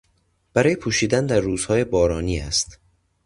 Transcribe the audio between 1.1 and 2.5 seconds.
در روزهای بارانی